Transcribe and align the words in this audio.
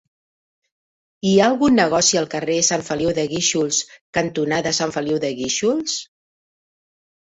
Hi 1.31 1.33
ha 1.41 1.49
algun 1.49 1.77
negoci 1.81 2.21
al 2.23 2.27
carrer 2.33 2.57
Sant 2.71 2.87
Feliu 2.89 3.13
de 3.21 3.29
Guíxols 3.37 3.85
cantonada 4.21 4.77
Sant 4.83 4.99
Feliu 5.01 5.25
de 5.29 5.35
Guíxols? 5.45 6.05